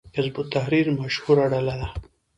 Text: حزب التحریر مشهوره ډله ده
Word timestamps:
حزب 0.15 0.35
التحریر 0.43 0.85
مشهوره 1.01 1.45
ډله 1.51 1.75
ده 1.79 1.87